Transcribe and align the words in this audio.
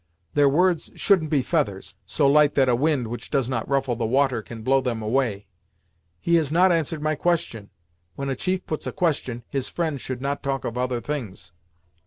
Their 0.33 0.49
words 0.49 0.89
shouldn't 0.95 1.29
be 1.29 1.43
feathers, 1.43 1.93
so 2.07 2.25
light 2.27 2.55
that 2.55 2.67
a 2.67 2.75
wind 2.75 3.05
which 3.07 3.29
does 3.29 3.47
not 3.47 3.69
ruffle 3.69 3.95
the 3.95 4.03
water 4.07 4.41
can 4.41 4.63
blow 4.63 4.81
them 4.81 4.99
away. 4.99 5.45
He 6.19 6.37
has 6.37 6.51
not 6.51 6.71
answered 6.71 7.03
my 7.03 7.13
question; 7.13 7.69
when 8.15 8.27
a 8.27 8.35
chief 8.35 8.65
puts 8.65 8.87
a 8.87 8.91
question, 8.91 9.43
his 9.47 9.69
friend 9.69 10.01
should 10.01 10.19
not 10.19 10.41
talk 10.41 10.65
of 10.65 10.75
other 10.75 11.01
things." 11.01 11.53